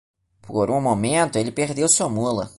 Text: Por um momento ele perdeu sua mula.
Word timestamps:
Por 0.41 0.71
um 0.71 0.81
momento 0.81 1.37
ele 1.37 1.51
perdeu 1.51 1.87
sua 1.87 2.09
mula. 2.09 2.49